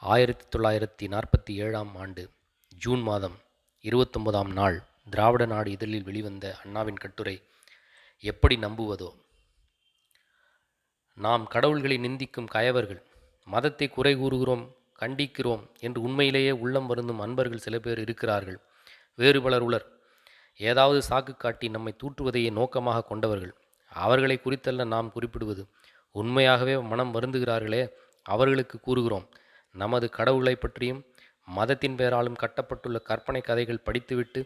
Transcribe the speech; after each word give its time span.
ஆயிரத்தி 0.00 0.58
தொள்ளாயிரத்தி 0.58 1.06
நாற்பத்தி 1.06 1.52
ஏழாம் 1.52 1.96
ஆண்டு 1.96 2.30
ஜூன் 2.68 3.00
மாதம் 3.00 3.38
இருபத்தொன்பதாம் 3.80 4.52
நாள் 4.52 4.82
திராவிட 5.10 5.46
நாடு 5.46 5.70
இதழில் 5.70 6.02
வெளிவந்த 6.02 6.56
அண்ணாவின் 6.64 6.96
கட்டுரை 6.96 7.42
எப்படி 8.18 8.56
நம்புவதோ? 8.56 9.12
நாம் 11.14 11.46
கடவுள்களை 11.46 11.96
நிந்திக்கும் 11.96 12.46
கயவர்கள் 12.46 13.02
மதத்தை 13.44 13.88
குறை 13.88 14.16
கூறுகிறோம் 14.16 14.76
கண்டிக்கிறோம் 14.98 15.70
என்று 15.80 16.02
உண்மையிலேயே 16.02 16.50
உள்ளம் 16.50 16.86
வருந்தும் 16.86 17.20
அன்பர்கள் 17.20 17.58
சில 17.58 17.78
பேர் 17.78 17.98
இருக்கிறார்கள். 17.98 18.60
வேறு 19.14 19.42
பலர் 19.42 19.60
உலர். 19.60 19.86
ஏதாவது 20.56 21.02
சாக்கு 21.10 21.36
காட்டி 21.36 21.68
நம்மை 21.68 21.96
தூற்றுவதையே 22.02 22.52
நோக்கமாக 22.52 23.04
கொண்டவர்கள். 23.04 23.54
அவர்களை 23.88 24.40
குறித்தல்ல 24.44 24.86
நாம் 24.86 25.12
குறிப்பிடுவது. 25.12 25.66
உண்மையாகவே 26.10 26.78
மனம் 26.78 27.14
வருந்துகிறார்களே 27.14 27.88
அவர்களுக்கு 28.22 28.80
கூறுகிறோம். 28.80 29.28
நமது 29.82 30.06
கடவுளை 30.18 30.54
பற்றியும் 30.56 31.00
மதத்தின் 31.48 31.96
பெயராலும் 31.98 32.40
கட்டப்பட்டுள்ள 32.42 32.98
கற்பனை 33.08 33.40
கதைகள் 33.40 33.84
படித்துவிட்டு 33.86 34.40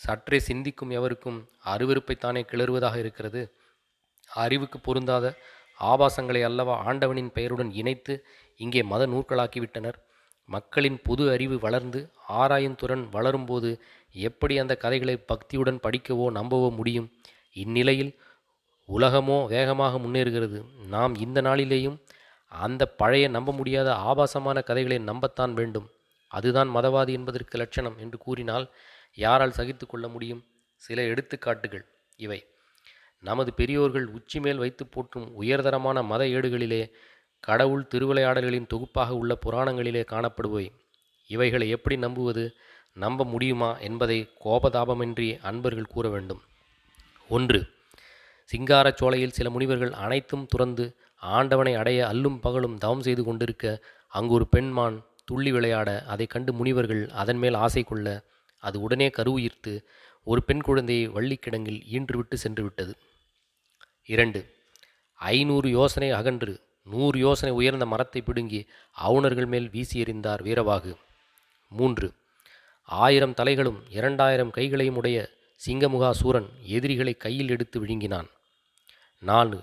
சற்றே 0.00 0.38
சிந்திக்கும் 0.48 0.92
எவருக்கும் 0.98 1.38
அருவருப்பைத்தானே 1.72 2.42
கிளறுவதாக 2.52 2.96
இருக்கிறது? 3.02 3.42
அறிவுக்கு 4.30 4.78
பொருந்தாத 4.80 5.26
ஆபாசங்களை 5.80 6.42
அல்லவா 6.42 6.74
ஆண்டவனின் 6.88 7.34
பெயருடன் 7.36 7.70
இணைத்து 7.80 8.14
இங்கே 8.60 8.82
மத 8.92 9.02
நூற்களாக்கிவிட்டனர்? 9.06 9.98
மக்களின் 10.48 10.98
பொது 11.06 11.24
அறிவு 11.34 11.56
வளர்ந்து 11.64 12.00
ஆராயும் 12.40 12.78
துறன் 12.80 13.04
வளரும்போது 13.14 13.70
எப்படி 14.14 14.54
அந்த 14.62 14.74
கதைகளை 14.82 15.16
பக்தியுடன் 15.30 15.82
படிக்கவோ 15.86 16.26
நம்பவோ 16.38 16.68
முடியும்? 16.78 17.08
இந்நிலையில் 17.56 18.12
உலகமோ 18.88 19.38
வேகமாக 19.54 19.98
முன்னேறுகிறது. 19.98 20.58
நாம் 20.94 21.14
இந்த 21.24 21.38
நாளிலேயும் 21.42 21.96
அந்த 22.60 22.86
பழைய 22.86 23.28
நம்ப 23.28 23.52
முடியாத 23.52 23.94
ஆபாசமான 23.94 24.60
கதைகளை 24.60 24.98
நம்பத்தான் 25.04 25.52
வேண்டும். 25.52 25.90
அதுதான் 26.28 26.68
மதவாதி 26.68 27.12
என்பதற்கு 27.12 27.58
லட்சணம் 27.58 27.98
என்று 27.98 28.18
கூறினால் 28.18 28.70
யாரால் 29.14 29.52
சகித்து 29.52 29.86
கொள்ள 29.86 30.08
முடியும்? 30.08 30.44
சில 30.76 31.02
எடுத்துக்காட்டுகள். 31.02 31.84
இவை. 32.16 32.46
நமது 33.20 33.54
பெரியோர்கள் 33.54 34.06
உச்சி 34.06 34.40
மேல் 34.40 34.56
வைத்து 34.56 34.86
போற்றும் 34.86 35.34
உயர்தரமான 35.42 36.02
மத 36.02 36.24
ஏடுகளிலே 36.24 36.90
கடவுள் 37.40 37.86
திருவிளையாடல்களின் 37.94 38.66
தொகுப்பாக 38.66 39.16
உள்ள 39.16 39.38
புராணங்களிலே 39.46 40.04
காணப்படுபவை. 40.10 40.70
இவைகளை 41.26 41.68
எப்படி 41.68 41.96
நம்புவது? 41.96 42.54
நம்ப 42.92 43.24
முடியுமா 43.24 43.78
என்பதை 43.78 44.30
கோபதாபமின்றி 44.44 45.38
அன்பர்கள் 45.42 45.86
கூற 45.86 46.08
வேண்டும். 46.08 46.42
ஒன்று. 47.28 47.66
சிங்காரச் 48.44 48.96
சோலையில் 48.96 49.30
சில 49.30 49.50
முனிவர்கள் 49.50 49.92
அனைத்தும் 49.92 50.46
துறந்து 50.46 50.96
ஆண்டவனை 51.22 51.74
அடைய 51.74 52.06
அல்லும் 52.06 52.38
பகலும் 52.40 52.78
தவம் 52.78 53.02
செய்து 53.02 53.24
கொண்டிருக்க 53.24 53.82
அங்கு 54.08 54.32
ஒரு 54.32 54.46
பெண்மான் 54.46 54.96
துள்ளி 55.24 55.52
விளையாட 55.52 56.04
அதை 56.06 56.26
கண்டு 56.26 56.52
முனிவர்கள் 56.52 57.08
அதன் 57.08 57.36
மேல் 57.36 57.54
ஆசை 57.54 57.82
கொள்ள 57.82 58.24
அது 58.58 58.80
உடனே 58.80 59.08
கருவுயிர்த்து 59.08 59.72
ஒரு 60.22 60.42
பெண் 60.42 60.60
குழந்தையை 60.60 61.08
வள்ளிக்கிடங்கில் 61.08 61.80
ஈன்றுவிட்டு 61.92 62.34
சென்று 62.34 62.62
விட்டது. 62.62 62.92
இரண்டு 64.04 64.40
ஐநூறு 65.20 65.68
யோசனை 65.68 66.10
அகன்று 66.10 66.60
நூறு 66.82 67.18
யோசனை 67.18 67.54
உயர்ந்த 67.54 67.86
மரத்தை 67.86 68.22
பிடுங்கி 68.22 68.60
அவுணர்கள் 68.96 69.46
மேல் 69.46 69.68
வீசி 69.70 70.02
எறிந்தார் 70.02 70.42
வீரவாகு. 70.42 70.92
மூன்று 71.68 72.08
ஆயிரம் 72.88 73.34
தலைகளும் 73.34 73.78
இரண்டாயிரம் 73.88 74.50
கைகளையும் 74.50 74.96
உடைய 74.96 75.18
சிங்கமுகா 75.60 76.10
சூரன் 76.10 76.48
எதிரிகளை 76.62 77.14
கையில் 77.14 77.48
எடுத்து 77.48 77.78
விழுங்கினான். 77.80 78.28
நாலு 79.18 79.58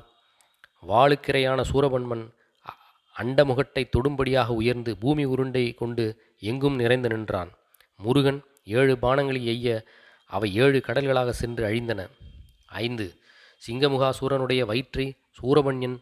வாளுக்கிரையான 0.88 1.64
சூரபன்மன் 1.74 2.34
அ- 2.70 3.24
அண்டமுகட்டை 3.24 3.90
தொடும்படியாக 3.90 4.48
உயர்ந்து 4.48 4.98
பூமி 4.98 5.24
உருண்டை 5.24 5.74
கொண்டு 5.74 6.36
எங்கும் 6.40 6.76
நிறைந்து 6.76 7.10
நின்றான். 7.10 7.52
முருகன் 7.98 8.44
ஏழு 8.66 8.98
பானங்களை 9.02 9.46
எய்ய 9.46 9.84
அவை 10.26 10.56
ஏழு 10.56 10.82
கடல்களாக 10.88 11.30
சென்று 11.30 11.66
அழிந்தன. 11.66 12.08
ஐந்து. 12.66 13.16
சிங்கமுகாசூரனுடைய 13.68 14.66
வயிற்றை 14.66 15.18
சூரபன்யன் 15.42 16.00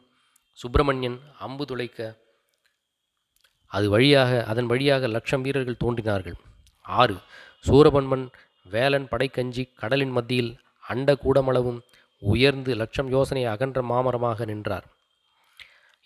சுப்பிரமணியன் 0.54 1.20
அம்பு 1.40 1.66
துளைக்க 1.66 2.18
அது 3.66 3.90
வழியாக 3.90 4.44
அதன் 4.44 4.66
வழியாக 4.66 5.08
லட்சம் 5.08 5.42
வீரர்கள் 5.42 5.78
தோன்றினார்கள். 5.78 6.36
ஆறு. 6.82 7.16
சூரபன்மன் 7.68 8.28
வேலன் 8.64 9.08
படைக்கஞ்சி 9.08 9.74
கடலின் 9.76 10.10
மத்தியில் 10.10 10.60
அண்ட 10.80 11.14
கூடமளவும் 11.14 11.80
உயர்ந்து 12.22 12.76
லட்சம் 12.76 13.10
யோசனை 13.10 13.46
அகன்ற 13.46 13.82
மாமரமாக 13.82 14.46
நின்றார். 14.46 14.88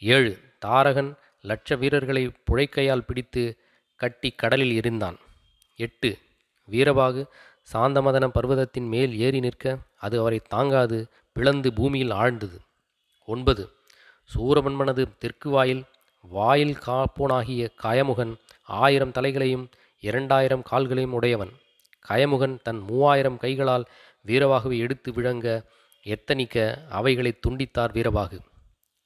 ஏழு 0.02 0.34
தாரகன் 0.60 1.12
லட்ச 1.44 1.78
வீரர்களை 1.78 2.24
புழைக்கையால் 2.48 3.08
பிடித்து 3.08 3.44
கட்டி 3.96 4.30
கடலில் 4.32 4.74
எரிந்தான் 4.80 5.18
எட்டு 5.80 6.10
வீரபாகு 6.70 7.22
சாந்தமதன 7.74 8.26
பர்வதத்தின் 8.28 8.88
மேல் 8.88 9.14
ஏறி 9.18 9.40
நிற்க 9.40 9.78
அது 9.98 10.20
அவரை 10.20 10.40
தாங்காது 10.48 10.98
பிளந்து 11.36 11.74
பூமியில் 11.74 12.12
ஆழ்ந்தது. 12.12 12.58
ஒன்பது 13.28 13.64
சூரபன்மனது 14.32 15.04
தெற்கு 15.20 15.50
வாயில் 15.50 15.84
வாயில் 16.22 16.76
காப்போனாகிய 16.86 17.64
கயமுகன் 17.84 18.34
ஆயிரம் 18.80 19.12
தலைகளையும் 19.12 19.66
இரண்டாயிரம் 20.04 20.64
கால்களையும் 20.72 21.16
உடையவன். 21.18 21.54
கயமுகன் 22.10 22.56
தன் 22.64 22.80
மூவாயிரம் 22.80 23.38
கைகளால் 23.38 23.86
வீரவாகுவை 24.28 24.78
எடுத்து 24.78 25.10
விழங்க 25.14 25.48
எத்தனிக்க 26.04 26.86
அவைகளை 26.90 27.40
துண்டித்தார் 27.48 27.92
வீரவாகு. 27.92 28.40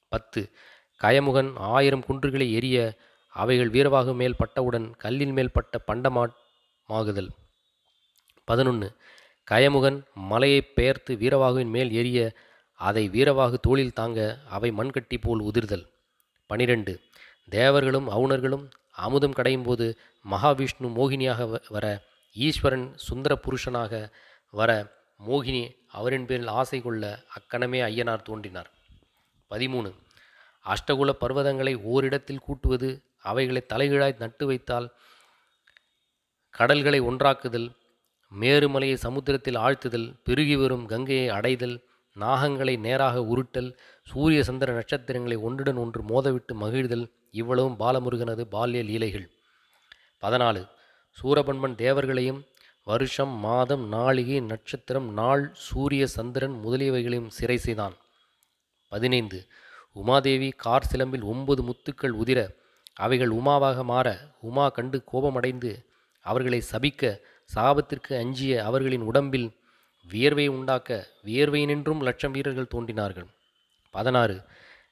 பத்து. 0.08 0.50
கயமுகன் 1.02 1.52
ஆயிரம் 1.56 2.04
குன்றுகளை 2.04 2.52
எரிய 2.52 2.94
அவைகள் 3.28 3.70
வீரவாகு 3.70 4.14
மேல் 4.14 4.36
பட்டவுடன் 4.36 4.96
கல்லின் 4.96 5.32
மேல் 5.32 5.52
பட்ட 5.52 5.80
பண்டமாகுதல் 5.86 7.28
பதினொன்று 8.44 8.96
கயமுகன் 9.50 10.04
மலையை 10.14 10.62
பெயர்த்து 10.62 11.14
வீரவாகுவின் 11.14 11.70
மேல் 11.70 11.90
எரிய 11.90 12.32
அதை 12.74 13.08
வீரவாகு 13.08 13.54
தோளில் 13.54 13.92
தாங்க 13.92 14.38
அவை 14.48 14.72
மண்கட்டி 14.72 15.18
போல் 15.20 15.42
உதிர்தல். 15.42 15.86
பனிரெண்டு. 16.46 17.00
தேவர்களும் 17.48 18.10
அவுணர்களும் 18.10 18.70
அமுதம் 18.90 19.32
கடையும் 19.32 19.62
போது 19.62 19.98
மகாவிஷ்ணு 20.30 20.92
மோகினியாக 20.94 21.44
வ- 21.44 21.62
வர 21.68 22.02
ஈஸ்வரன் 22.32 22.92
சுந்தர 22.96 23.38
புருஷனாக 23.42 24.10
வர 24.50 24.97
மோகினி 25.26 25.76
அவரின் 25.88 26.26
பேரில் 26.26 26.46
ஆசை 26.46 26.80
கொள்ள 26.80 27.22
அக்கணமே 27.34 27.80
ஐயனார் 27.80 28.22
தோன்றினார். 28.22 28.70
பதிமூணு. 29.50 29.94
அஷ்டகுல 30.64 31.10
பர்வதங்களை 31.20 31.82
ஓரிடத்தில் 31.82 32.38
கூட்டுவது 32.38 33.02
அவைகளை 33.22 33.66
தலைகீழாய் 33.68 34.18
நட்டு 34.18 34.46
வைத்தால் 34.46 34.92
கடல்களை 36.50 37.00
ஒன்றாக்குதல் 37.00 37.76
மேருமலையை 38.40 38.94
சமுத்திரத்தில் 38.94 39.56
ஆழ்த்துதல் 39.56 40.20
பெருகி 40.24 40.56
வரும் 40.56 40.86
கங்கையை 40.86 41.28
அடைதல் 41.28 41.82
நாகங்களை 42.20 42.78
நேராக 42.78 43.20
உருட்டல் 43.20 43.76
சூரிய 44.04 44.42
சந்திர 44.42 44.72
நட்சத்திரங்களை 44.72 45.36
ஒன்றுடன் 45.36 45.76
ஒன்று 45.76 46.02
மோதவிட்டு 46.02 46.54
மகிழ்தல் 46.54 47.10
இவ்வளவும் 47.30 47.78
பாலமுருகனது 47.78 48.44
பால்ய 48.52 48.84
லீலைகள். 48.84 49.30
பதினாலு. 50.20 50.68
சூரபன்மன் 51.22 51.74
தேவர்களையும் 51.74 52.44
வருஷம் 52.88 53.34
மாதம் 53.38 53.84
நாளிகை 53.92 54.36
நட்சத்திரம் 54.42 55.08
நாள் 55.12 55.42
சூரிய 55.52 56.06
சந்திரன் 56.06 56.54
முதலியவைகளையும் 56.64 57.34
சிறை 57.38 57.56
செய்தான். 57.56 57.96
பதினைந்து. 58.88 59.38
உமாதேவி 59.94 60.48
கார் 60.56 60.88
சிலம்பில் 60.92 61.22
ஒன்பது 61.22 61.62
முத்துக்கள் 61.62 62.14
உதிர 62.22 62.40
அவைகள் 62.94 63.28
உமாவாக 63.28 63.84
மாற 63.84 64.08
உமா 64.40 64.68
கண்டு 64.68 65.04
கோபமடைந்து 65.04 65.72
அவர்களை 66.20 66.62
சபிக்க 66.72 67.02
சாபத்திற்கு 67.54 68.12
அஞ்சிய 68.18 68.64
அவர்களின் 68.64 69.04
உடம்பில் 69.10 69.48
வியர்வை 70.08 70.46
உண்டாக்க 70.46 71.06
வியர்வையினின்றும் 71.24 72.02
லட்சம் 72.02 72.32
வீரர்கள் 72.32 72.72
தோன்றினார்கள். 72.74 73.28
பதினாறு. 73.90 74.36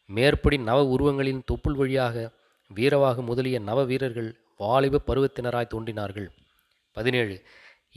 மேற்படி 0.07 0.59
நவ 0.59 0.81
உருவங்களின் 0.97 1.45
தொப்புள் 1.53 1.79
வழியாக 1.83 2.31
வீரவாகு 2.75 3.23
முதலிய 3.23 3.59
நவ 3.59 3.85
வீரர்கள் 3.85 4.31
வாலிப 4.59 5.01
பருவத்தினராய் 5.07 5.73
தோன்றினார்கள். 5.75 6.29
பதினேழு. 6.97 7.37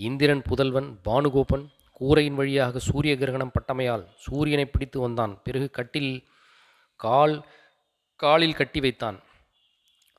இந்திரன் 0.06 0.42
புதல்வன் 0.42 0.90
பானுகோபன் 1.06 1.64
கூரையின் 1.92 2.36
வழியாக 2.36 2.80
சூரிய 2.80 3.14
கிரகணம் 3.16 3.52
பட்டமையால் 3.56 4.04
சூரியனை 4.18 4.66
பிடித்து 4.66 5.00
வந்தான். 5.00 5.34
பிறகு 5.44 5.70
கட்டில் 5.70 6.12
கால் 6.96 7.36
காலில் 8.16 8.60
கட்டி 8.60 8.80
வைத்தான். 8.80 9.18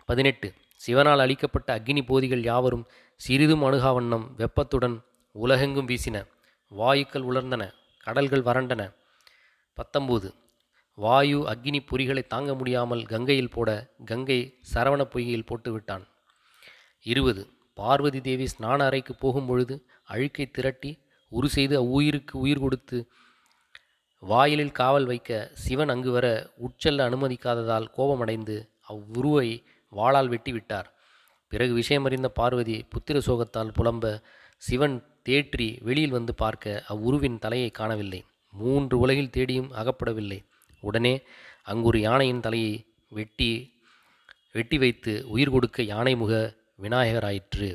பதினெட்டு. 0.09 0.49
சிவனால் 0.87 1.23
அளிக்கப்பட்ட 1.25 1.79
அக்னி 1.79 2.03
போதிகள் 2.07 2.43
யாவரும் 2.43 2.85
சிறிதும் 3.17 3.63
அணுகாவண்ணம் 3.63 4.27
வெப்பத்துடன் 4.37 4.97
உலகெங்கும் 5.33 5.89
வீசின. 5.89 6.27
வாயுக்கள் 6.73 7.27
உலர்ந்தன 7.31 7.63
கடல்கள் 8.07 8.47
வறண்டன. 8.51 8.83
பத்தொம்போது 9.77 10.31
வாயு 10.95 11.41
அக்னி 11.53 11.81
பொறிகளை 11.91 12.25
தாங்க 12.27 12.55
முடியாமல் 12.55 13.05
கங்கையில் 13.07 13.55
போட 13.57 13.71
கங்கை 14.05 14.41
சரவண 14.75 15.03
பொய்கையில் 15.15 15.49
போட்டு 15.53 15.73
விட்டான் 15.73 16.05
இருபது. 17.07 17.43
பார்வதி 17.81 18.21
தேவி 18.29 18.47
ஸ்நான 18.53 18.87
அறைக்கு 18.89 19.13
போகும்பொழுது 19.23 19.75
அழுக்கை 20.13 20.47
திரட்டி 20.49 20.91
உரு 21.33 21.49
செய்து 21.57 21.75
அவ்வுயிருக்கு 21.83 22.35
உயிர் 22.45 22.63
கொடுத்து 22.65 22.99
வாயிலில் 24.23 24.77
காவல் 24.79 25.07
வைக்க 25.11 25.31
சிவன் 25.65 25.93
அங்கு 25.95 26.11
வர 26.11 26.27
உட்செல்ல 26.67 27.05
அனுமதிக்காததால் 27.09 27.87
கோபமடைந்து 27.97 28.57
அவ்வுருவை 28.93 29.51
வாளால் 29.93 30.31
வெட்டி 30.33 30.53
விட்டார். 30.53 30.89
பிறகு 31.53 31.73
விஷயமறிந்த 31.73 32.29
பார்வதி 32.39 32.77
புத்திர 32.93 33.19
சோகத்தால் 33.29 33.73
புலம்ப 33.79 34.13
சிவன் 34.63 34.97
தேற்றி 35.29 35.69
வெளியில் 35.87 36.17
வந்து 36.17 36.33
பார்க்க 36.35 36.85
அவ்வுருவின் 36.93 37.41
தலையை 37.45 37.71
காணவில்லை. 37.71 38.21
மூன்று 38.53 38.95
உலகில் 38.99 39.35
தேடியும் 39.37 39.71
அகப்படவில்லை. 39.81 40.39
உடனே 40.83 41.15
அங்கொரு 41.63 41.99
யானையின் 42.01 42.45
தலையை 42.47 42.75
வெட்டி 43.13 43.51
வெட்டி 44.53 44.77
வைத்து 44.79 45.13
உயிர் 45.33 45.53
கொடுக்க 45.55 45.83
யானை 45.91 46.15
முக 46.15 46.35
விநாயகராயிற்று. 46.81 47.69